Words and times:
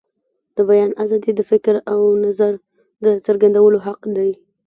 د 0.55 0.57
بیان 0.69 0.91
آزادي 1.03 1.31
د 1.35 1.41
فکر 1.51 1.75
او 1.91 1.99
نظر 2.25 2.53
د 3.03 3.05
څرګندولو 3.25 3.77
حق 3.85 4.01
دی. 4.17 4.31